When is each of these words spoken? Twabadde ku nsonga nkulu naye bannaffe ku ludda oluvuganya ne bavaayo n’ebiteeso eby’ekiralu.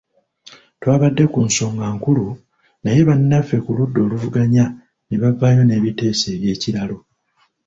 Twabadde 0.79 1.23
ku 1.33 1.39
nsonga 1.47 1.85
nkulu 1.95 2.25
naye 2.83 3.01
bannaffe 3.09 3.55
ku 3.65 3.71
ludda 3.77 3.99
oluvuganya 4.05 4.65
ne 5.07 5.15
bavaayo 5.21 5.61
n’ebiteeso 5.65 6.25
eby’ekiralu. 6.35 6.97